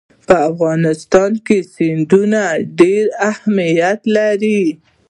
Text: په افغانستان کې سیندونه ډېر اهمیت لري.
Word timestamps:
په 0.27 0.35
افغانستان 0.51 1.31
کې 1.45 1.57
سیندونه 1.75 2.41
ډېر 2.79 3.05
اهمیت 3.31 3.99
لري. 4.17 4.61